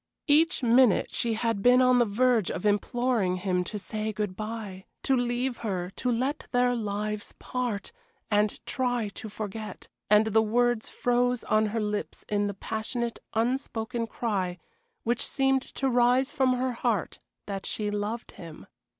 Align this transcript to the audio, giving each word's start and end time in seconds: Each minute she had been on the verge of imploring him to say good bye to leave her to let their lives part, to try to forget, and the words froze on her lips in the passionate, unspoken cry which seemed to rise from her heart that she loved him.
Each 0.25 0.63
minute 0.63 1.13
she 1.13 1.35
had 1.35 1.61
been 1.61 1.79
on 1.79 1.99
the 1.99 2.05
verge 2.05 2.49
of 2.49 2.65
imploring 2.65 3.35
him 3.35 3.63
to 3.65 3.77
say 3.77 4.11
good 4.11 4.35
bye 4.35 4.85
to 5.03 5.15
leave 5.15 5.57
her 5.57 5.91
to 5.91 6.11
let 6.11 6.47
their 6.51 6.73
lives 6.73 7.35
part, 7.37 7.91
to 8.31 8.59
try 8.65 9.09
to 9.09 9.29
forget, 9.29 9.89
and 10.09 10.25
the 10.25 10.41
words 10.41 10.89
froze 10.89 11.43
on 11.43 11.67
her 11.67 11.79
lips 11.79 12.25
in 12.29 12.47
the 12.47 12.55
passionate, 12.55 13.19
unspoken 13.35 14.07
cry 14.07 14.57
which 15.03 15.23
seemed 15.23 15.61
to 15.61 15.87
rise 15.87 16.31
from 16.31 16.53
her 16.53 16.71
heart 16.71 17.19
that 17.45 17.67
she 17.67 17.91
loved 17.91 18.31
him. 18.31 18.65